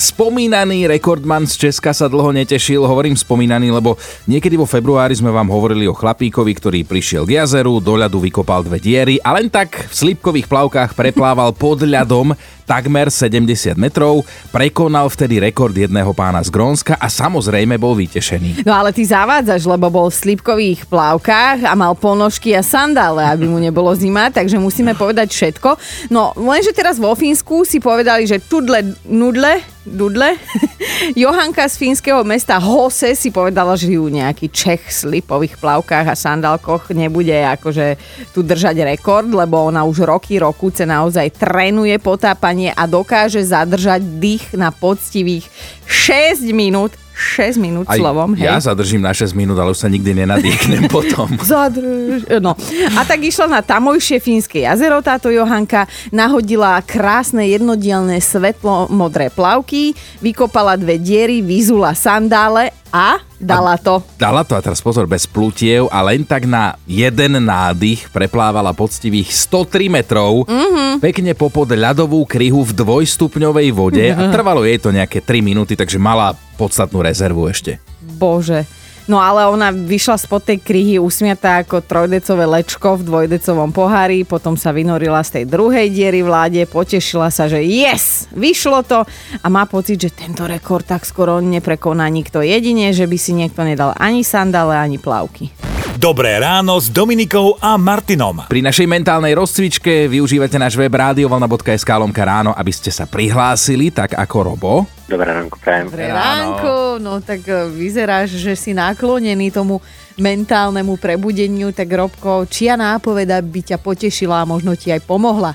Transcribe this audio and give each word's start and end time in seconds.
Spomínaný 0.00 0.88
rekordman 0.88 1.44
z 1.44 1.68
Česka 1.68 1.92
sa 1.92 2.08
dlho 2.08 2.32
netešil, 2.32 2.80
hovorím 2.88 3.12
spomínaný, 3.12 3.68
lebo 3.68 4.00
niekedy 4.24 4.56
vo 4.56 4.64
februári 4.64 5.12
sme 5.12 5.28
vám 5.28 5.52
hovorili 5.52 5.84
o 5.84 5.92
chlapíkovi, 5.92 6.56
ktorý 6.56 6.88
prišiel 6.88 7.28
k 7.28 7.36
jazeru, 7.36 7.84
do 7.84 8.00
ľadu 8.00 8.16
vykopal 8.16 8.64
dve 8.64 8.80
diery 8.80 9.20
a 9.20 9.36
len 9.36 9.52
tak 9.52 9.92
v 9.92 9.92
slípkových 9.92 10.48
plavkách 10.48 10.96
preplával 10.96 11.52
pod 11.52 11.84
ľadom 11.84 12.32
takmer 12.64 13.12
70 13.12 13.76
metrov, 13.76 14.22
prekonal 14.48 15.10
vtedy 15.10 15.42
rekord 15.42 15.74
jedného 15.74 16.14
pána 16.14 16.38
z 16.40 16.54
Grónska 16.54 16.94
a 16.96 17.10
samozrejme 17.10 17.76
bol 17.76 17.98
vytešený. 17.98 18.62
No 18.62 18.72
ale 18.72 18.94
ty 18.94 19.02
zavádzaš, 19.02 19.66
lebo 19.66 19.90
bol 19.90 20.06
v 20.06 20.16
slípkových 20.16 20.86
plavkách 20.86 21.66
a 21.66 21.74
mal 21.74 21.98
ponožky 21.98 22.54
a 22.54 22.62
sandále, 22.62 23.26
aby 23.26 23.50
mu 23.50 23.58
nebolo 23.58 23.90
zima, 23.98 24.30
takže 24.30 24.56
musíme 24.56 24.94
povedať 24.94 25.28
všetko. 25.34 25.76
No 26.14 26.30
lenže 26.38 26.70
teraz 26.70 26.96
vo 26.96 27.10
Fínsku 27.18 27.66
si 27.66 27.82
povedali, 27.82 28.24
že 28.30 28.38
tudle 28.38 28.96
nudle, 29.02 29.66
dudle. 29.88 30.36
Johanka 31.22 31.64
z 31.64 31.74
fínskeho 31.80 32.20
mesta 32.20 32.60
Hose 32.60 33.16
si 33.16 33.32
povedala, 33.32 33.72
že 33.74 33.96
ju 33.96 34.04
nejaký 34.12 34.52
Čech 34.52 34.84
v 34.84 34.92
slipových 34.92 35.56
plavkách 35.56 36.06
a 36.12 36.18
sandálkoch 36.18 36.92
nebude 36.92 37.32
akože 37.32 37.96
tu 38.36 38.44
držať 38.44 38.84
rekord, 38.84 39.32
lebo 39.32 39.64
ona 39.64 39.88
už 39.88 40.04
roky, 40.04 40.36
rokúce 40.36 40.84
naozaj 40.84 41.32
trénuje 41.40 41.96
potápanie 41.96 42.76
a 42.76 42.84
dokáže 42.84 43.40
zadržať 43.40 44.04
dých 44.20 44.52
na 44.52 44.68
poctivých 44.68 45.48
6 45.88 46.44
minút 46.52 46.99
6 47.14 47.60
minút 47.60 47.86
Aj 47.88 47.98
slovom. 48.00 48.32
Hej. 48.32 48.48
ja 48.48 48.56
zadržím 48.60 49.04
na 49.04 49.12
6 49.12 49.36
minút, 49.36 49.58
ale 49.60 49.74
už 49.74 49.80
sa 49.82 49.88
nikdy 49.92 50.14
nenadýchnem 50.24 50.88
potom. 50.94 51.28
Zadrž. 51.40 52.26
No. 52.40 52.56
A 52.96 53.00
tak 53.04 53.20
išla 53.20 53.46
na 53.46 53.60
tamojšie 53.60 54.18
fínske 54.22 54.64
jazero 54.64 55.04
táto 55.04 55.28
Johanka, 55.28 55.84
nahodila 56.10 56.80
krásne 56.82 57.46
jednodielne 57.50 58.18
svetlo 58.18 58.88
modré 58.88 59.28
plavky, 59.28 59.92
vykopala 60.24 60.80
dve 60.80 60.96
diery, 60.96 61.44
vyzula 61.44 61.92
sandále 61.92 62.72
a 62.90 63.22
dala 63.38 63.78
to. 63.78 64.02
Dala 64.18 64.42
to 64.42 64.58
a 64.58 64.60
teraz 64.60 64.82
pozor, 64.82 65.06
bez 65.06 65.24
plutiev 65.24 65.88
a 65.88 66.02
len 66.04 66.26
tak 66.26 66.44
na 66.44 66.76
jeden 66.84 67.38
nádych 67.40 68.10
preplávala 68.10 68.74
poctivých 68.74 69.30
103 69.30 69.88
metrov, 69.90 70.44
mm-hmm. 70.44 70.98
pekne 70.98 71.32
popod 71.38 71.70
ľadovú 71.70 72.26
kryhu 72.26 72.66
v 72.66 72.76
dvojstupňovej 72.76 73.68
vode 73.72 74.04
mm-hmm. 74.04 74.28
a 74.28 74.32
trvalo 74.34 74.66
jej 74.66 74.78
to 74.82 74.90
nejaké 74.90 75.22
3 75.22 75.40
minúty, 75.40 75.78
takže 75.78 75.96
mala 75.96 76.34
podstatnú 76.58 77.00
rezervu 77.00 77.48
ešte. 77.48 77.80
Bože. 78.18 78.79
No 79.10 79.18
ale 79.18 79.42
ona 79.50 79.74
vyšla 79.74 80.22
spod 80.22 80.46
tej 80.46 80.62
kryhy 80.62 81.02
usmiatá 81.02 81.66
ako 81.66 81.82
trojdecové 81.82 82.46
lečko 82.46 82.94
v 82.94 83.02
dvojdecovom 83.10 83.74
pohári, 83.74 84.22
potom 84.22 84.54
sa 84.54 84.70
vynorila 84.70 85.18
z 85.26 85.42
tej 85.42 85.44
druhej 85.50 85.90
diery 85.90 86.22
v 86.22 86.30
potešila 86.62 87.26
sa, 87.34 87.50
že 87.50 87.58
yes, 87.58 88.30
vyšlo 88.30 88.86
to 88.86 89.02
a 89.42 89.46
má 89.50 89.66
pocit, 89.66 89.98
že 89.98 90.14
tento 90.14 90.46
rekord 90.46 90.86
tak 90.86 91.02
skoro 91.02 91.42
neprekoná 91.42 92.06
nikto 92.06 92.38
jedine, 92.38 92.94
že 92.94 93.10
by 93.10 93.18
si 93.18 93.34
niekto 93.34 93.66
nedal 93.66 93.98
ani 93.98 94.22
sandále, 94.22 94.78
ani 94.78 95.02
plavky. 95.02 95.69
Dobré 96.00 96.40
ráno 96.40 96.80
s 96.80 96.88
Dominikou 96.88 97.60
a 97.60 97.76
Martinom. 97.76 98.48
Pri 98.48 98.64
našej 98.64 98.88
mentálnej 98.88 99.36
rozcvičke 99.36 100.08
využívate 100.08 100.56
náš 100.56 100.72
web 100.72 100.88
radiovalna.sk 100.88 101.84
lomka 101.92 102.24
ráno, 102.24 102.56
aby 102.56 102.72
ste 102.72 102.88
sa 102.88 103.04
prihlásili, 103.04 103.92
tak 103.92 104.16
ako 104.16 104.36
Robo. 104.40 104.88
Dobré 105.04 105.28
ránko, 105.28 105.60
prajem. 105.60 105.92
Dobré 105.92 106.08
Ráno. 106.08 106.16
ránko, 106.56 106.72
no 107.04 107.20
tak 107.20 107.44
e, 107.44 107.68
vyzeráš, 107.68 108.32
že 108.40 108.56
si 108.56 108.72
naklonený 108.72 109.52
tomu 109.52 109.84
mentálnemu 110.16 110.96
prebudeniu, 110.96 111.68
tak 111.68 111.92
Robko, 111.92 112.48
čia 112.48 112.80
nápoveda 112.80 113.36
by 113.44 113.60
ťa 113.60 113.76
potešila 113.76 114.40
a 114.40 114.48
možno 114.48 114.72
ti 114.80 114.88
aj 114.88 115.04
pomohla. 115.04 115.52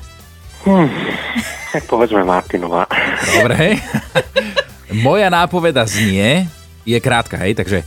Tak 1.74 1.90
povedzme 1.90 2.22
Martinová. 2.22 2.86
Dobre. 3.34 3.82
Moja 4.94 5.26
nápoveda 5.34 5.90
znie, 5.90 6.46
je 6.86 7.02
krátka, 7.02 7.34
hej, 7.42 7.58
takže 7.58 7.82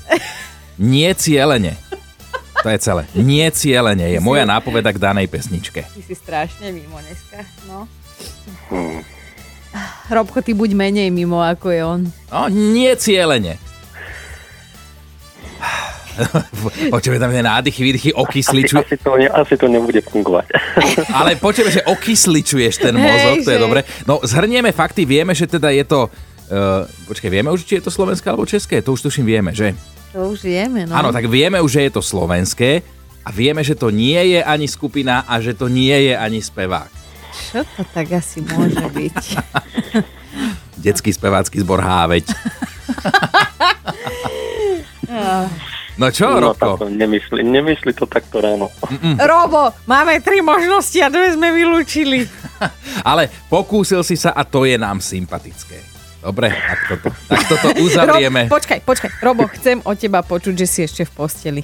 nie 0.75 1.07
cielene. 1.15 1.87
To 2.59 2.69
je 2.69 2.79
celé. 2.79 3.03
Nie 3.15 3.51
cielene 3.51 4.09
je 4.09 4.19
moja 4.19 4.43
nápoveda 4.43 4.91
k 4.91 4.99
danej 4.99 5.27
pesničke. 5.27 5.87
Ty 5.87 6.01
si 6.01 6.15
strašne 6.15 6.69
mimo 6.69 6.99
dneska, 6.99 7.47
no. 7.67 7.87
Robko, 10.09 10.41
ty 10.41 10.53
buď 10.53 10.75
menej 10.75 11.09
mimo, 11.09 11.39
ako 11.39 11.67
je 11.69 11.81
on. 11.81 12.01
No, 12.29 12.41
nie 12.49 12.91
cielene. 12.95 13.63
Počujeme 16.91 17.23
tam 17.23 17.31
tie 17.31 17.47
nádychy, 17.47 17.81
výdychy, 17.81 18.11
Asi, 18.11 18.19
okysličuje. 18.19 18.83
asi, 18.83 18.97
to, 18.99 19.15
ne, 19.15 19.31
asi 19.31 19.55
to 19.55 19.71
nebude 19.71 20.03
fungovať. 20.03 20.51
Ale 21.19 21.39
počujeme, 21.39 21.71
že 21.71 21.87
okysličuješ 21.87 22.75
ten 22.77 22.99
mozog, 22.99 23.39
Hej, 23.39 23.47
to 23.47 23.51
je 23.51 23.59
že- 23.59 23.63
dobre. 23.63 23.81
No, 24.03 24.19
zhrnieme 24.21 24.75
fakty, 24.75 25.07
vieme, 25.07 25.31
že 25.31 25.47
teda 25.47 25.71
je 25.71 25.87
to... 25.87 26.11
Uh, 26.49 26.89
počkaj, 27.07 27.29
vieme 27.29 27.53
už, 27.53 27.63
či 27.63 27.79
je 27.79 27.87
to 27.87 27.93
slovenské 27.93 28.25
alebo 28.27 28.43
české? 28.43 28.81
To 28.81 28.97
už 28.97 29.05
tuším 29.05 29.29
vieme, 29.29 29.53
že? 29.53 29.77
To 30.19 30.35
už 30.35 30.51
vieme, 30.51 30.83
no. 30.83 30.99
Áno, 30.99 31.15
tak 31.15 31.31
vieme 31.31 31.63
už, 31.63 31.79
že 31.79 31.87
je 31.87 31.93
to 31.95 32.03
slovenské 32.03 32.83
a 33.23 33.31
vieme, 33.31 33.63
že 33.63 33.79
to 33.79 33.95
nie 33.95 34.19
je 34.35 34.43
ani 34.43 34.67
skupina 34.67 35.23
a 35.23 35.39
že 35.39 35.55
to 35.55 35.71
nie 35.71 35.95
je 36.11 36.15
ani 36.19 36.43
spevák. 36.43 36.91
Čo 37.31 37.63
to 37.79 37.87
tak 37.95 38.11
asi 38.19 38.43
môže 38.43 38.83
byť? 38.83 39.15
Detský 40.83 41.15
spevácky 41.15 41.63
zbor 41.63 41.79
Háveť. 41.79 42.35
No 45.99 46.15
čo, 46.15 46.31
No 46.31 46.55
Robko? 46.55 46.87
nemyslí, 46.87 47.43
nemyslí 47.43 47.91
to 47.91 48.07
takto 48.07 48.39
ráno. 48.39 48.71
Robo, 49.19 49.75
máme 49.83 50.23
tri 50.23 50.39
možnosti 50.39 50.95
a 51.03 51.11
dve 51.11 51.35
sme 51.35 51.51
vylúčili. 51.51 52.23
Ale 53.11 53.27
pokúsil 53.51 54.07
si 54.07 54.15
sa 54.15 54.31
a 54.31 54.47
to 54.47 54.63
je 54.63 54.79
nám 54.79 55.03
sympatické. 55.03 55.88
Dobre, 56.19 56.51
tak 56.51 56.81
toto, 56.89 57.09
tak 57.27 57.41
toto 57.47 57.69
uzavrieme. 57.79 58.47
Rob, 58.47 58.59
počkaj, 58.59 58.79
počkaj. 58.83 59.11
Robo, 59.23 59.47
chcem 59.55 59.79
od 59.81 59.95
teba 59.95 60.21
počuť, 60.21 60.55
že 60.57 60.67
si 60.67 60.81
ešte 60.83 61.07
v 61.07 61.13
posteli. 61.15 61.63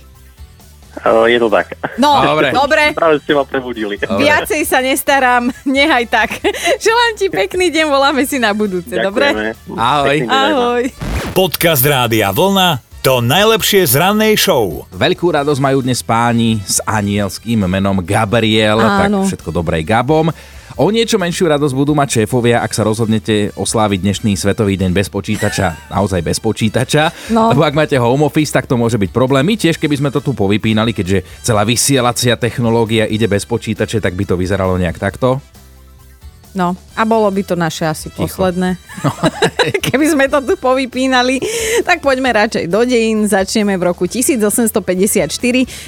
Uh, 0.95 1.27
je 1.27 1.43
to 1.43 1.51
tak. 1.51 1.75
No, 1.99 2.23
Dobre. 2.23 2.55
dobre. 2.55 2.83
Práve 2.95 3.19
ste 3.19 3.35
ma 3.35 3.43
prebudili. 3.43 3.99
Dobre. 3.99 4.15
Viacej 4.23 4.63
sa 4.63 4.79
nestarám, 4.79 5.51
nehaj 5.67 6.07
tak. 6.07 6.39
Želám 6.87 7.11
ti 7.19 7.27
pekný 7.27 7.75
deň, 7.75 7.87
voláme 7.91 8.23
si 8.23 8.39
na 8.39 8.55
budúce, 8.55 8.95
dobre? 8.95 9.35
Ďakujeme. 9.35 9.75
Ahoj. 9.75 10.07
Aj 10.07 10.19
vám. 10.23 10.31
Ahoj. 10.31 10.83
Podcast 11.35 11.83
Rádia 11.83 12.31
Vlna. 12.31 12.79
To 13.03 13.21
najlepšie 13.21 13.85
z 13.85 14.01
rannej 14.01 14.39
show. 14.39 14.87
Veľkú 14.89 15.29
radosť 15.29 15.61
majú 15.61 15.85
dnes 15.85 16.01
páni 16.01 16.63
s 16.65 16.81
anielským 16.81 17.67
menom 17.67 18.01
Gabriel, 18.01 18.81
tak 18.81 19.13
Áno. 19.13 19.29
všetko 19.29 19.51
dobré 19.53 19.85
Gabom. 19.85 20.33
O 20.75 20.91
niečo 20.91 21.23
menšiu 21.23 21.47
radosť 21.47 21.71
budú 21.71 21.95
mať 21.95 22.27
šéfovia, 22.27 22.59
ak 22.59 22.75
sa 22.75 22.83
rozhodnete 22.83 23.55
osláviť 23.55 23.99
dnešný 24.03 24.35
Svetový 24.35 24.75
deň 24.75 24.91
bez 24.91 25.07
počítača, 25.07 25.87
naozaj 25.87 26.19
bez 26.19 26.43
počítača. 26.43 27.31
No. 27.31 27.55
Lebo 27.55 27.63
ak 27.63 27.79
máte 27.79 27.95
home 27.95 28.27
office, 28.27 28.51
tak 28.51 28.67
to 28.67 28.75
môže 28.75 28.99
byť 28.99 29.15
problém. 29.15 29.47
My 29.47 29.55
tiež, 29.55 29.79
keby 29.79 30.03
sme 30.03 30.11
to 30.11 30.19
tu 30.19 30.35
povypínali, 30.35 30.91
keďže 30.91 31.47
celá 31.47 31.63
vysielacia 31.63 32.35
technológia 32.35 33.07
ide 33.07 33.31
bez 33.31 33.47
počítače, 33.47 34.03
tak 34.03 34.19
by 34.19 34.27
to 34.27 34.35
vyzeralo 34.35 34.75
nejak 34.75 34.99
takto. 34.99 35.39
No, 36.59 36.75
a 36.99 37.07
bolo 37.07 37.31
by 37.31 37.43
to 37.47 37.55
naše 37.55 37.87
asi 37.87 38.11
Ticho. 38.11 38.27
posledné. 38.27 38.75
Keby 39.87 40.07
sme 40.11 40.27
to 40.27 40.43
tu 40.43 40.55
povypínali, 40.59 41.39
tak 41.87 42.03
poďme 42.03 42.35
radšej 42.35 42.67
do 42.67 42.83
dejín. 42.83 43.31
Začneme 43.31 43.79
v 43.79 43.95
roku 43.95 44.11
1854. 44.11 44.75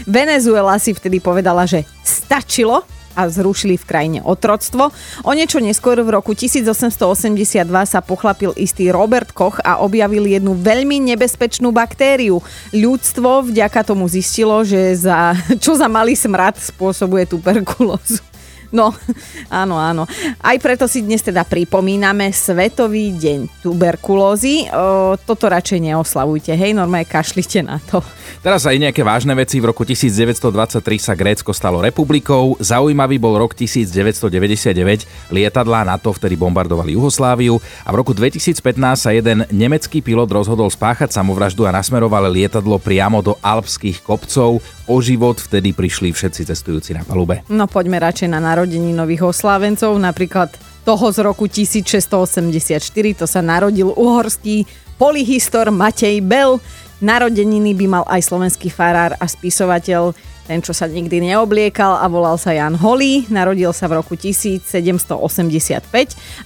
Venezuela 0.06 0.78
si 0.78 0.94
vtedy 0.94 1.18
povedala, 1.18 1.66
že 1.66 1.82
stačilo 2.06 2.86
a 3.16 3.26
zrušili 3.32 3.80
v 3.80 3.88
krajine 3.88 4.20
otroctvo. 4.20 4.92
O 5.24 5.32
niečo 5.32 5.58
neskôr 5.58 5.96
v 6.04 6.12
roku 6.12 6.36
1882 6.36 7.64
sa 7.88 8.00
pochlapil 8.04 8.52
istý 8.60 8.92
Robert 8.92 9.32
Koch 9.32 9.56
a 9.64 9.80
objavil 9.80 10.28
jednu 10.28 10.52
veľmi 10.52 11.00
nebezpečnú 11.16 11.72
baktériu. 11.72 12.44
Ľudstvo 12.76 13.48
vďaka 13.48 13.80
tomu 13.88 14.04
zistilo, 14.06 14.60
že 14.62 14.92
za, 14.94 15.32
čo 15.64 15.72
za 15.74 15.88
malý 15.88 16.12
smrad 16.12 16.60
spôsobuje 16.60 17.24
tuberkulózu. 17.26 18.35
No, 18.72 18.94
áno, 19.62 19.78
áno. 19.78 20.08
Aj 20.42 20.56
preto 20.58 20.86
si 20.90 21.02
dnes 21.02 21.22
teda 21.22 21.46
pripomíname 21.46 22.30
Svetový 22.30 23.14
deň 23.14 23.62
tuberkulózy. 23.62 24.70
O, 24.70 25.14
toto 25.20 25.46
radšej 25.50 25.92
neoslavujte, 25.92 26.54
hej, 26.54 26.74
normálne 26.74 27.06
kašlite 27.06 27.62
na 27.62 27.78
to. 27.82 28.02
Teraz 28.42 28.62
aj 28.66 28.78
nejaké 28.78 29.02
vážne 29.02 29.34
veci. 29.34 29.58
V 29.58 29.70
roku 29.70 29.82
1923 29.82 30.78
sa 31.02 31.14
Grécko 31.18 31.50
stalo 31.50 31.82
republikou. 31.82 32.54
Zaujímavý 32.62 33.18
bol 33.18 33.38
rok 33.38 33.58
1999. 33.58 35.34
Lietadlá 35.34 35.82
NATO 35.82 36.14
vtedy 36.14 36.38
bombardovali 36.38 36.94
Jugosláviu 36.94 37.58
a 37.82 37.90
v 37.90 37.96
roku 37.98 38.14
2015 38.14 38.62
sa 38.94 39.10
jeden 39.10 39.42
nemecký 39.50 39.98
pilot 39.98 40.30
rozhodol 40.30 40.70
spáchať 40.70 41.10
samovraždu 41.14 41.66
a 41.66 41.74
nasmeroval 41.74 42.30
lietadlo 42.30 42.78
priamo 42.78 43.18
do 43.22 43.34
alpských 43.42 44.02
kopcov. 44.02 44.62
O 44.86 45.02
život 45.02 45.42
vtedy 45.42 45.74
prišli 45.74 46.14
všetci 46.14 46.46
cestujúci 46.46 46.94
na 46.94 47.02
palube. 47.02 47.42
No 47.50 47.66
poďme 47.66 47.98
radšej 47.98 48.30
na 48.30 48.38
narodení 48.56 48.96
nových 48.96 49.36
oslávencov, 49.36 50.00
napríklad 50.00 50.48
toho 50.88 51.12
z 51.12 51.20
roku 51.20 51.44
1684, 51.44 52.80
to 53.12 53.28
sa 53.28 53.44
narodil 53.44 53.92
uhorský 53.92 54.64
polyhistor 54.96 55.68
Matej 55.68 56.24
Bel. 56.24 56.56
Narodeniny 57.04 57.76
by 57.76 57.86
mal 58.00 58.04
aj 58.08 58.24
slovenský 58.24 58.72
farár 58.72 59.12
a 59.20 59.28
spisovateľ 59.28 60.16
ten, 60.48 60.62
čo 60.64 60.72
sa 60.72 60.88
nikdy 60.88 61.20
neobliekal 61.20 62.00
a 62.00 62.06
volal 62.08 62.38
sa 62.40 62.54
Jan 62.54 62.78
Holý, 62.78 63.28
narodil 63.28 63.74
sa 63.76 63.90
v 63.90 63.98
roku 64.00 64.14
1785 64.14 65.20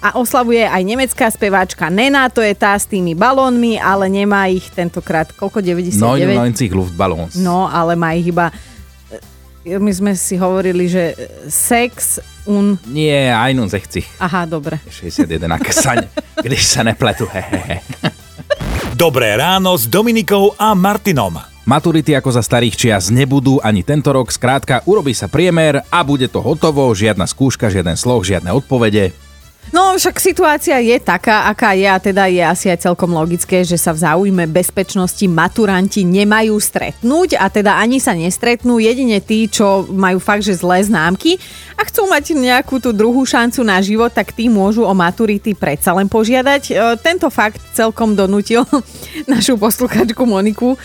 a 0.01 0.17
oslavuje 0.17 0.65
aj 0.65 0.83
nemecká 0.83 1.29
speváčka 1.29 1.93
Nena, 1.93 2.27
to 2.33 2.41
je 2.41 2.57
tá 2.57 2.75
s 2.75 2.89
tými 2.89 3.12
balónmi, 3.12 3.77
ale 3.79 4.09
nemá 4.09 4.49
ich 4.49 4.67
tentokrát 4.73 5.31
koľko, 5.37 5.61
99? 5.62 6.59
99 6.59 6.75
Luftballons. 6.75 7.37
No, 7.39 7.69
ale 7.69 7.95
má 7.95 8.17
ich 8.17 8.33
iba 8.33 8.51
my 9.65 9.93
sme 9.93 10.12
si 10.17 10.41
hovorili, 10.41 10.89
že 10.89 11.12
sex 11.49 12.21
un... 12.49 12.81
Nie, 12.89 13.29
aj 13.29 13.53
nun 13.53 13.69
zechci. 13.69 14.01
Aha, 14.17 14.49
dobre. 14.49 14.81
61, 14.89 15.45
ak 15.45 15.65
sa, 15.73 16.01
ne, 16.01 16.09
když 16.45 16.62
sa 16.65 16.81
nepletu. 16.81 17.29
Hehehe. 17.29 17.85
Dobré 18.97 19.37
ráno 19.37 19.77
s 19.77 19.85
Dominikou 19.85 20.57
a 20.57 20.73
Martinom. 20.73 21.37
Maturity 21.69 22.17
ako 22.17 22.33
za 22.35 22.43
starých 22.43 22.75
čias 22.75 23.12
nebudú 23.12 23.61
ani 23.61 23.85
tento 23.85 24.11
rok, 24.11 24.33
skrátka 24.33 24.83
urobí 24.89 25.12
sa 25.12 25.29
priemer 25.29 25.85
a 25.93 26.01
bude 26.03 26.27
to 26.27 26.41
hotovo, 26.41 26.89
žiadna 26.91 27.29
skúška, 27.29 27.69
žiaden 27.69 27.95
sloh, 28.01 28.25
žiadne 28.25 28.51
odpovede. 28.51 29.12
No 29.71 29.95
však 29.95 30.19
situácia 30.19 30.83
je 30.83 30.99
taká, 30.99 31.47
aká 31.47 31.79
je 31.79 31.87
a 31.87 31.99
teda 32.03 32.27
je 32.27 32.43
asi 32.43 32.67
aj 32.75 32.91
celkom 32.91 33.15
logické, 33.15 33.63
že 33.63 33.79
sa 33.79 33.95
v 33.95 34.03
záujme 34.03 34.51
bezpečnosti 34.51 35.23
maturanti 35.31 36.03
nemajú 36.03 36.59
stretnúť 36.59 37.39
a 37.39 37.47
teda 37.47 37.79
ani 37.79 38.03
sa 38.03 38.11
nestretnú 38.11 38.83
jedine 38.83 39.23
tí, 39.23 39.47
čo 39.47 39.87
majú 39.87 40.19
fakt, 40.19 40.43
že 40.43 40.59
zlé 40.59 40.83
známky 40.83 41.39
a 41.79 41.87
chcú 41.87 42.11
mať 42.11 42.35
nejakú 42.35 42.83
tú 42.83 42.91
druhú 42.91 43.23
šancu 43.23 43.63
na 43.63 43.79
život, 43.79 44.11
tak 44.11 44.35
tí 44.35 44.51
môžu 44.51 44.83
o 44.83 44.91
maturity 44.91 45.55
predsa 45.55 45.95
len 45.95 46.11
požiadať. 46.11 46.63
E, 46.67 46.73
Tento 46.99 47.31
fakt 47.31 47.63
celkom 47.71 48.19
donútil 48.19 48.67
našu 49.31 49.55
posluchačku 49.55 50.27
Moniku, 50.27 50.75
e, 50.75 50.79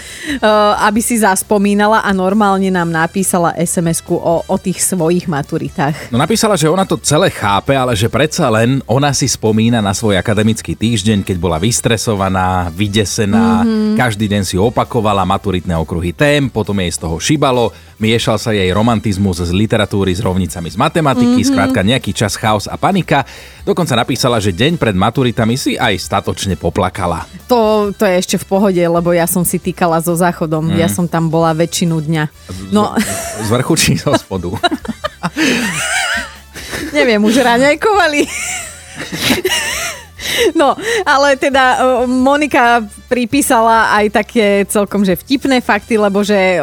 aby 0.86 1.02
si 1.02 1.18
zaspomínala 1.18 2.06
a 2.06 2.14
normálne 2.14 2.70
nám 2.70 2.94
napísala 2.94 3.58
SMS-ku 3.58 4.14
o, 4.14 4.46
o 4.46 4.56
tých 4.62 4.86
svojich 4.86 5.26
maturitách. 5.26 6.14
No 6.14 6.22
napísala, 6.22 6.54
že 6.54 6.70
ona 6.70 6.86
to 6.86 7.02
celé 7.02 7.34
chápe, 7.34 7.74
ale 7.74 7.98
že 7.98 8.14
predsa 8.14 8.46
len 8.54 8.75
ona 8.84 9.16
si 9.16 9.30
spomína 9.30 9.80
na 9.80 9.96
svoj 9.96 10.20
akademický 10.20 10.76
týždeň, 10.76 11.24
keď 11.24 11.38
bola 11.40 11.62
vystresovaná, 11.62 12.68
vydesená, 12.74 13.64
mm-hmm. 13.64 13.96
každý 13.96 14.28
deň 14.28 14.44
si 14.44 14.56
opakovala 14.60 15.24
maturitné 15.24 15.78
okruhy 15.78 16.12
tém, 16.12 16.52
potom 16.52 16.76
jej 16.82 16.92
z 16.92 17.00
toho 17.00 17.16
šibalo, 17.16 17.72
miešal 18.02 18.36
sa 18.36 18.52
jej 18.52 18.68
romantizmus 18.74 19.40
z 19.40 19.52
literatúry 19.54 20.12
s 20.12 20.20
rovnicami 20.20 20.68
z 20.68 20.78
matematiky, 20.80 21.40
mm-hmm. 21.40 21.52
skrátka 21.54 21.80
nejaký 21.86 22.12
čas 22.12 22.36
chaos 22.36 22.66
a 22.66 22.76
panika. 22.76 23.24
Dokonca 23.64 23.96
napísala, 23.96 24.42
že 24.44 24.52
deň 24.52 24.76
pred 24.82 24.98
maturitami 24.98 25.56
si 25.56 25.80
aj 25.80 25.96
statočne 26.02 26.60
poplakala. 26.60 27.30
To, 27.48 27.94
to 27.96 28.04
je 28.04 28.14
ešte 28.20 28.36
v 28.42 28.46
pohode, 28.50 28.84
lebo 28.84 29.14
ja 29.14 29.30
som 29.30 29.46
si 29.46 29.62
týkala 29.62 30.02
so 30.02 30.18
záchodom. 30.18 30.74
Mm. 30.74 30.82
Ja 30.82 30.90
som 30.90 31.06
tam 31.06 31.30
bola 31.30 31.56
väčšinu 31.56 32.02
dňa. 32.02 32.24
No, 32.74 32.98
Z 33.40 33.50
vrchu 33.54 33.74
či 33.78 33.92
zo 34.02 34.12
spodu. 34.18 34.52
neviem, 36.96 37.20
už 37.20 37.36
raňajkovali. 37.44 38.22
No, 40.56 40.76
ale 41.06 41.38
teda 41.38 41.80
Monika 42.10 42.84
pripísala 43.08 43.94
aj 43.94 44.06
také 44.12 44.46
celkom 44.68 45.06
že 45.06 45.16
vtipné 45.16 45.62
fakty, 45.62 45.96
lebo 45.96 46.26
že 46.26 46.60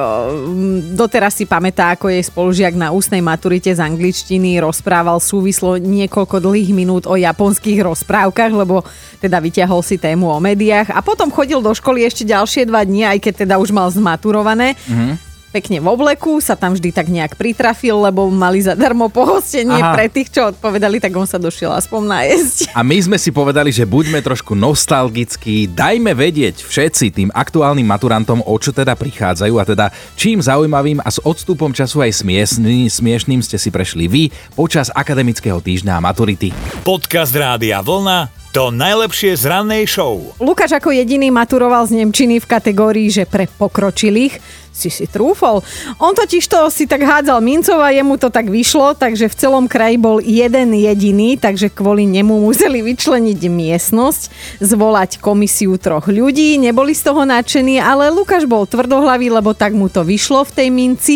doteraz 0.93 1.39
si 1.39 1.45
pamätá, 1.47 1.95
ako 1.95 2.11
jej 2.11 2.25
spolužiak 2.27 2.75
na 2.75 2.91
ústnej 2.91 3.23
maturite 3.23 3.71
z 3.73 3.81
angličtiny 3.81 4.59
rozprával 4.61 5.23
súvislo 5.23 5.79
niekoľko 5.79 6.43
dlhých 6.43 6.73
minút 6.75 7.05
o 7.07 7.15
japonských 7.15 7.81
rozprávkach, 7.81 8.53
lebo 8.53 8.83
teda 9.23 9.39
vyťahol 9.39 9.81
si 9.81 9.97
tému 9.97 10.29
o 10.29 10.39
médiách 10.43 10.93
a 10.93 11.01
potom 11.01 11.31
chodil 11.31 11.63
do 11.63 11.73
školy 11.73 12.05
ešte 12.05 12.27
ďalšie 12.27 12.69
dva 12.69 12.83
dni, 12.83 13.17
aj 13.17 13.19
keď 13.23 13.35
teda 13.47 13.55
už 13.63 13.71
mal 13.71 13.89
zmaturované. 13.89 14.75
Mm-hmm 14.91 15.32
pekne 15.53 15.85
v 15.85 15.87
obleku, 15.93 16.41
sa 16.41 16.57
tam 16.57 16.73
vždy 16.73 16.91
tak 16.97 17.13
nejak 17.13 17.37
pritrafil, 17.37 18.01
lebo 18.01 18.33
mali 18.33 18.65
zadarmo 18.65 19.13
pohostenie 19.13 19.77
Aha. 19.77 19.93
pre 19.93 20.09
tých, 20.09 20.33
čo 20.33 20.49
odpovedali, 20.49 20.97
tak 20.97 21.13
on 21.13 21.29
sa 21.29 21.37
došiel 21.37 21.69
aspoň 21.77 22.01
najesť. 22.09 22.59
A 22.73 22.81
my 22.81 22.97
sme 22.97 23.21
si 23.21 23.29
povedali, 23.29 23.69
že 23.69 23.85
buďme 23.85 24.25
trošku 24.25 24.57
nostalgickí, 24.57 25.69
dajme 25.69 26.17
vedieť 26.17 26.65
všetci 26.65 27.13
tým 27.13 27.29
aktuálnym 27.29 27.85
maturantom, 27.85 28.41
o 28.41 28.57
čo 28.57 28.73
teda 28.73 28.97
prichádzajú 28.97 29.55
a 29.61 29.65
teda 29.69 29.87
čím 30.17 30.41
zaujímavým 30.41 31.05
a 31.05 31.13
s 31.13 31.21
odstupom 31.21 31.77
času 31.77 32.01
aj 32.01 32.25
smiešný, 32.25 32.89
smiešným 32.89 33.45
ste 33.45 33.61
si 33.61 33.69
prešli 33.69 34.09
vy 34.09 34.23
počas 34.57 34.89
akademického 34.89 35.61
týždňa 35.61 36.01
a 36.01 36.05
maturity. 36.05 36.49
Podcast 36.81 37.37
Rádia 37.37 37.85
Vlna 37.85 38.43
to 38.53 38.69
najlepšie 38.69 39.33
z 39.33 39.49
rannej 39.49 39.89
show. 39.89 40.21
Lukáš 40.37 40.77
ako 40.77 40.93
jediný 40.93 41.33
maturoval 41.33 41.89
z 41.89 42.05
Nemčiny 42.05 42.37
v 42.37 42.45
kategórii, 42.45 43.09
že 43.09 43.25
pre 43.25 43.49
pokročilých 43.49 44.37
si 44.73 44.89
si 44.89 45.05
trúfol. 45.05 45.61
On 46.01 46.17
totiž 46.17 46.49
to 46.49 46.73
si 46.73 46.89
tak 46.89 47.05
hádzal 47.05 47.45
mincov 47.45 47.79
a 47.79 47.93
jemu 47.93 48.17
to 48.17 48.33
tak 48.33 48.49
vyšlo, 48.49 48.97
takže 48.97 49.29
v 49.29 49.39
celom 49.39 49.65
kraji 49.69 50.01
bol 50.01 50.19
jeden 50.19 50.73
jediný, 50.73 51.37
takže 51.37 51.69
kvôli 51.69 52.09
nemu 52.09 52.41
museli 52.41 52.81
vyčleniť 52.81 53.41
miestnosť, 53.47 54.23
zvolať 54.65 55.21
komisiu 55.21 55.77
troch 55.77 56.09
ľudí, 56.09 56.57
neboli 56.57 56.97
z 56.97 57.05
toho 57.05 57.29
nadšení, 57.29 57.79
ale 57.79 58.09
Lukáš 58.09 58.49
bol 58.49 58.65
tvrdohlavý, 58.65 59.29
lebo 59.29 59.53
tak 59.53 59.77
mu 59.77 59.93
to 59.93 60.03
vyšlo 60.03 60.49
v 60.49 60.55
tej 60.57 60.69
minci. 60.73 61.15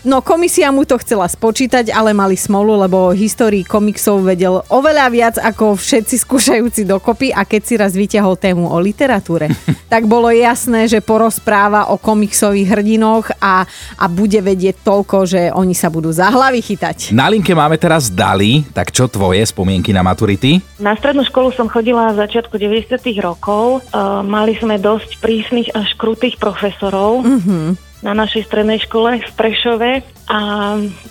No 0.00 0.24
komisia 0.24 0.72
mu 0.72 0.88
to 0.88 0.96
chcela 0.96 1.28
spočítať, 1.28 1.92
ale 1.92 2.16
mali 2.16 2.32
smolu, 2.32 2.80
lebo 2.88 3.12
o 3.12 3.16
histórii 3.16 3.68
komiksov 3.68 4.24
vedel 4.24 4.64
oveľa 4.72 5.06
viac 5.12 5.36
ako 5.36 5.76
všetci 5.76 6.16
skúšajúci 6.24 6.88
dokopy 6.88 7.36
a 7.36 7.44
keď 7.44 7.60
si 7.60 7.74
raz 7.76 7.92
vyťahol 7.92 8.40
tému 8.40 8.64
o 8.72 8.78
literatúre, 8.80 9.52
tak 9.92 10.08
bolo 10.08 10.32
jasné, 10.32 10.88
že 10.88 11.04
porozpráva 11.04 11.92
o 11.92 12.00
komiksových 12.00 12.72
hrdinoch 12.72 13.28
a, 13.44 13.68
a 14.00 14.04
bude 14.08 14.40
vedieť 14.40 14.80
toľko, 14.80 15.16
že 15.28 15.42
oni 15.52 15.76
sa 15.76 15.92
budú 15.92 16.08
za 16.08 16.32
hlavy 16.32 16.64
chytať. 16.64 17.12
Na 17.12 17.28
linke 17.28 17.52
máme 17.52 17.76
teraz 17.76 18.08
Dali, 18.08 18.64
tak 18.72 18.96
čo 18.96 19.04
tvoje 19.04 19.44
spomienky 19.44 19.92
na 19.92 20.00
maturity? 20.00 20.64
Na 20.80 20.96
strednú 20.96 21.28
školu 21.28 21.52
som 21.52 21.68
chodila 21.68 22.16
v 22.16 22.24
začiatku 22.24 22.56
90. 22.56 22.96
rokov. 23.20 23.84
Uh, 23.92 24.24
mali 24.24 24.56
sme 24.56 24.80
dosť 24.80 25.20
prísnych 25.20 25.68
až 25.76 25.92
krutých 26.00 26.40
profesorov. 26.40 27.20
Mm-hmm 27.20 27.89
na 28.00 28.16
našej 28.16 28.48
strednej 28.48 28.80
škole 28.80 29.20
v 29.20 29.32
Prešove 29.36 29.90
a 30.28 30.38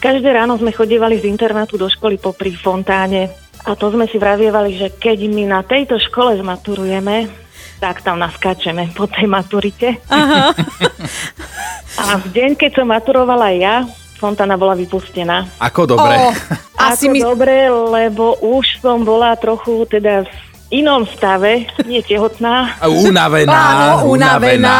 každé 0.01 0.29
ráno 0.33 0.57
sme 0.57 0.73
chodívali 0.73 1.21
z 1.21 1.29
internátu 1.29 1.77
do 1.77 1.85
školy 1.85 2.17
popri 2.17 2.53
fontáne 2.57 3.29
a 3.65 3.75
to 3.77 3.91
sme 3.93 4.09
si 4.09 4.17
vravievali, 4.17 4.79
že 4.79 4.87
keď 4.95 5.17
my 5.29 5.43
na 5.45 5.61
tejto 5.61 5.99
škole 5.99 6.33
zmaturujeme, 6.39 7.29
tak 7.79 8.01
tam 8.03 8.19
naskáčeme 8.19 8.91
po 8.95 9.07
tej 9.07 9.27
maturite. 9.27 9.99
Aha. 10.11 10.51
A 11.99 12.03
v 12.19 12.27
deň, 12.31 12.55
keď 12.55 12.79
som 12.79 12.87
maturovala 12.87 13.51
ja, 13.55 13.83
fontána 14.19 14.55
bola 14.59 14.75
vypustená. 14.75 15.47
Ako 15.59 15.87
dobre. 15.87 16.15
O, 16.15 16.31
asi 16.91 17.07
Ako 17.07 17.13
mi... 17.15 17.19
dobre, 17.19 17.67
lebo 17.71 18.39
už 18.39 18.83
som 18.83 19.03
bola 19.03 19.35
trochu 19.39 19.87
teda 19.87 20.27
inom 20.69 21.01
stave, 21.07 21.65
nie 21.83 21.99
tehotná, 21.99 22.77
Unavená, 22.79 23.57
Áno, 23.57 23.95
unavená. 24.07 24.77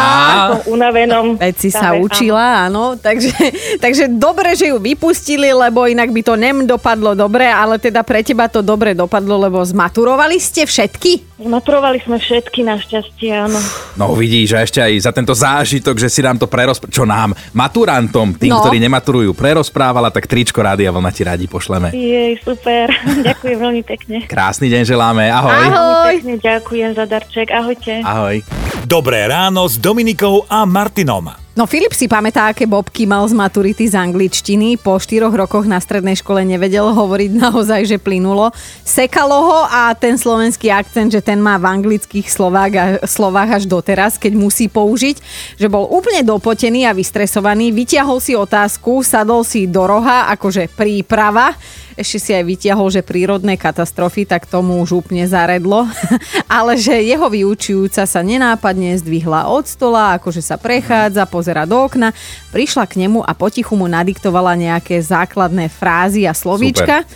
unavenom 0.66 1.26
Veď 1.36 1.56
si 1.58 1.70
sa 1.70 1.92
stave, 1.92 2.02
učila, 2.02 2.66
áno, 2.66 2.94
takže, 2.96 3.34
takže 3.84 4.06
dobre, 4.08 4.54
že 4.54 4.70
ju 4.70 4.78
vypustili, 4.78 5.50
lebo 5.50 5.84
inak 5.84 6.10
by 6.10 6.22
to 6.22 6.34
nem 6.34 6.64
dopadlo 6.64 7.14
dobre, 7.14 7.44
ale 7.44 7.76
teda 7.76 8.02
pre 8.02 8.22
teba 8.22 8.46
to 8.46 8.62
dobre 8.62 8.94
dopadlo, 8.94 9.38
lebo 9.40 9.58
zmaturovali 9.60 10.38
ste 10.38 10.64
všetky? 10.64 11.42
Maturovali 11.42 11.98
sme 12.00 12.18
všetky 12.18 12.62
našťastie, 12.62 13.32
áno. 13.32 13.58
No 13.96 14.12
vidíš, 14.12 14.54
a 14.54 14.62
ešte 14.62 14.78
aj 14.78 14.94
za 15.00 15.12
tento 15.12 15.32
zážitok, 15.32 15.96
že 15.98 16.12
si 16.12 16.20
nám 16.20 16.36
to 16.36 16.46
prerozprávala, 16.46 16.92
čo 16.92 17.04
nám, 17.04 17.32
maturantom, 17.52 18.36
tým, 18.36 18.52
No. 18.52 18.60
ktorí 18.60 18.78
nematurujú, 18.78 19.32
prerozprávala, 19.34 20.10
tak 20.10 20.28
tričko 20.28 20.60
Rádia 20.60 20.92
Vlna 20.92 21.10
ti 21.10 21.24
radi 21.24 21.46
pošleme. 21.46 21.90
Jej, 21.90 22.44
super. 22.44 22.92
Ďakujem 23.28 23.58
veľmi 23.58 23.84
pekne. 23.84 24.18
Krásny 24.26 24.68
deň 24.68 24.84
želáme, 24.86 25.32
ahoj. 25.32 25.56
Ahoj. 25.56 25.79
Veľmi 25.80 25.96
pekne 26.12 26.36
ďakujem 26.44 26.92
za 26.94 27.06
darček. 27.08 27.48
Ahojte. 27.56 28.04
Ahoj. 28.04 28.44
Dobré 28.86 29.28
ráno 29.32 29.68
s 29.68 29.80
Dominikou 29.80 30.44
a 30.48 30.68
Martinom. 30.68 31.49
No 31.58 31.66
Filip 31.66 31.98
si 31.98 32.06
pamätá, 32.06 32.54
aké 32.54 32.70
bobky 32.70 33.10
mal 33.10 33.26
z 33.26 33.34
maturity 33.34 33.90
z 33.90 33.98
angličtiny. 33.98 34.78
Po 34.78 35.02
štyroch 35.02 35.34
rokoch 35.34 35.66
na 35.66 35.82
strednej 35.82 36.14
škole 36.14 36.46
nevedel 36.46 36.94
hovoriť 36.94 37.32
naozaj, 37.42 37.90
že 37.90 37.98
plynulo. 37.98 38.54
Sekalo 38.86 39.34
ho 39.34 39.60
a 39.66 39.90
ten 39.98 40.14
slovenský 40.14 40.70
akcent, 40.70 41.10
že 41.10 41.26
ten 41.26 41.42
má 41.42 41.58
v 41.58 41.66
anglických 41.82 42.30
slovách, 42.30 42.72
a, 42.78 42.86
slovách 43.10 43.50
až 43.60 43.64
doteraz, 43.66 44.22
keď 44.22 44.38
musí 44.38 44.70
použiť, 44.70 45.18
že 45.58 45.66
bol 45.66 45.90
úplne 45.90 46.22
dopotený 46.22 46.86
a 46.86 46.94
vystresovaný. 46.94 47.74
Vyťahol 47.74 48.22
si 48.22 48.38
otázku, 48.38 49.02
sadol 49.02 49.42
si 49.42 49.66
do 49.66 49.90
roha, 49.90 50.30
akože 50.30 50.70
príprava. 50.70 51.58
Ešte 52.00 52.18
si 52.24 52.32
aj 52.32 52.48
vyťahol, 52.48 52.88
že 52.96 53.04
prírodné 53.04 53.60
katastrofy, 53.60 54.24
tak 54.24 54.48
tomu 54.48 54.80
už 54.80 55.04
úplne 55.04 55.28
zaredlo. 55.28 55.84
Ale 56.48 56.80
že 56.80 56.96
jeho 56.96 57.28
vyučujúca 57.28 58.08
sa 58.08 58.22
nenápadne 58.24 58.96
zdvihla 58.96 59.52
od 59.52 59.68
stola, 59.68 60.16
akože 60.16 60.40
sa 60.40 60.56
prechádza, 60.56 61.28
pozera 61.40 61.64
do 61.64 61.80
okna, 61.80 62.12
prišla 62.52 62.84
k 62.84 63.08
nemu 63.08 63.24
a 63.24 63.32
potichu 63.32 63.80
mu 63.80 63.88
nadiktovala 63.88 64.60
nejaké 64.60 65.00
základné 65.00 65.72
frázy 65.72 66.28
a 66.28 66.36
slovíčka. 66.36 67.08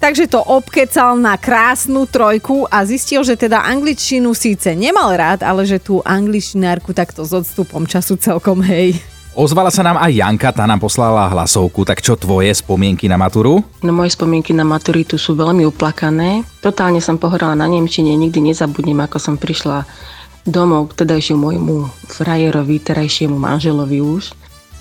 Takže 0.00 0.32
to 0.32 0.40
obkecal 0.40 1.16
na 1.16 1.36
krásnu 1.36 2.08
trojku 2.08 2.64
a 2.72 2.84
zistil, 2.88 3.20
že 3.20 3.36
teda 3.36 3.60
angličtinu 3.60 4.32
síce 4.32 4.72
nemal 4.72 5.12
rád, 5.12 5.44
ale 5.44 5.68
že 5.68 5.76
tú 5.76 6.00
angličtinárku 6.00 6.96
takto 6.96 7.20
s 7.20 7.36
odstupom 7.36 7.84
času 7.84 8.16
celkom 8.16 8.64
hej. 8.64 8.96
Ozvala 9.36 9.70
sa 9.70 9.86
nám 9.86 10.00
aj 10.00 10.10
Janka, 10.10 10.50
tá 10.50 10.66
nám 10.66 10.82
poslala 10.82 11.30
hlasovku, 11.30 11.86
tak 11.86 12.02
čo 12.02 12.18
tvoje 12.18 12.50
spomienky 12.50 13.06
na 13.06 13.14
maturu? 13.14 13.62
No 13.78 13.94
moje 13.94 14.16
spomienky 14.16 14.50
na 14.50 14.66
maturitu 14.66 15.20
sú 15.20 15.38
veľmi 15.38 15.68
uplakané. 15.68 16.42
Totálne 16.58 16.98
som 16.98 17.14
pohorala 17.14 17.54
na 17.54 17.70
Nemčine, 17.70 18.16
nikdy 18.18 18.42
nezabudnem, 18.42 18.98
ako 19.04 19.22
som 19.22 19.34
prišla 19.38 19.86
domov 20.48 20.92
k 20.92 21.04
tedajšiu 21.04 21.36
môjmu 21.36 21.90
frajerovi, 22.08 22.80
terajšiemu 22.80 23.36
manželovi 23.36 24.00
už 24.00 24.32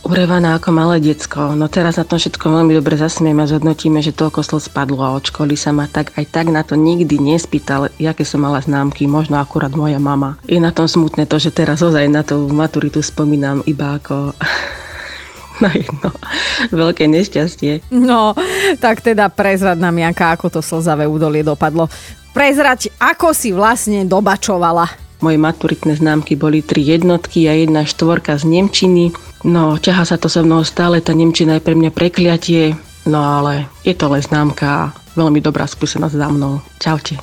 urevaná 0.08 0.56
ako 0.56 0.70
malé 0.72 1.04
decko. 1.04 1.56
No 1.60 1.68
teraz 1.68 2.00
na 2.00 2.08
tom 2.08 2.22
všetko 2.22 2.46
veľmi 2.48 2.74
dobre 2.80 2.96
zasmieme 2.96 3.44
a 3.44 3.50
zhodnotíme, 3.50 4.00
že 4.00 4.16
toľko 4.16 4.40
slov 4.46 4.62
spadlo 4.64 5.04
a 5.04 5.16
od 5.16 5.28
školy 5.28 5.60
sa 5.60 5.76
ma 5.76 5.92
tak 5.92 6.16
aj 6.16 6.26
tak 6.32 6.48
na 6.48 6.64
to 6.64 6.80
nikdy 6.80 7.20
nespýtal, 7.20 7.92
aké 7.92 8.24
som 8.24 8.40
mala 8.40 8.64
známky, 8.64 9.06
možno 9.06 9.38
akurát 9.42 9.76
moja 9.76 10.00
mama. 10.00 10.40
Je 10.48 10.60
na 10.62 10.72
tom 10.72 10.88
smutné 10.88 11.28
to, 11.28 11.36
že 11.36 11.52
teraz 11.52 11.84
ozaj 11.84 12.08
na 12.08 12.24
tú 12.24 12.48
maturitu 12.48 13.04
spomínam 13.04 13.60
iba 13.68 14.00
ako 14.00 14.32
na 15.64 15.72
jedno 15.76 16.10
veľké 16.72 17.04
nešťastie. 17.12 17.92
No, 17.92 18.32
tak 18.80 19.04
teda 19.04 19.28
prezrad 19.28 19.76
nám, 19.76 20.00
Janka, 20.00 20.32
ako 20.32 20.48
to 20.48 20.62
slzavé 20.64 21.04
údolie 21.04 21.44
dopadlo. 21.44 21.92
Prezrať, 22.32 22.94
ako 23.02 23.36
si 23.36 23.52
vlastne 23.52 24.08
dobačovala. 24.08 25.09
Moje 25.20 25.36
maturitné 25.36 26.00
známky 26.00 26.40
boli 26.40 26.64
tri 26.64 26.80
jednotky 26.80 27.52
a 27.52 27.54
jedna 27.56 27.84
štvorka 27.84 28.40
z 28.40 28.48
Nemčiny. 28.48 29.12
No, 29.44 29.76
ťaha 29.76 30.08
sa 30.08 30.16
to 30.16 30.32
so 30.32 30.44
mnou 30.48 30.64
stále, 30.64 31.04
tá 31.04 31.12
Nemčina 31.12 31.60
je 31.60 31.66
pre 31.68 31.76
mňa 31.76 31.92
prekliatie, 31.92 32.76
no 33.04 33.20
ale 33.20 33.68
je 33.84 33.92
to 33.96 34.08
len 34.08 34.24
známka 34.24 34.68
a 34.68 34.84
veľmi 35.20 35.44
dobrá 35.44 35.68
skúsenosť 35.68 36.16
za 36.16 36.28
mnou. 36.32 36.64
Čaute. 36.80 37.20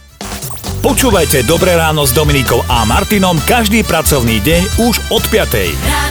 Počúvajte 0.85 1.43
Dobré 1.49 1.75
ráno 1.75 2.07
s 2.07 2.15
Dominikou 2.15 2.63
a 2.71 2.87
Martinom 2.87 3.41
každý 3.43 3.83
pracovný 3.83 4.39
deň 4.45 4.63
už 4.87 4.95
od 5.11 5.25
5. 5.33 6.06